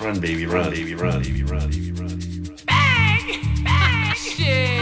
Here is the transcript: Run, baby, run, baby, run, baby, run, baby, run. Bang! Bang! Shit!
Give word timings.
Run, 0.00 0.20
baby, 0.20 0.44
run, 0.46 0.70
baby, 0.70 0.94
run, 0.94 1.22
baby, 1.22 1.42
run, 1.42 1.70
baby, 1.70 1.92
run. 1.92 2.56
Bang! 2.66 3.64
Bang! 3.64 4.14
Shit! 4.14 4.79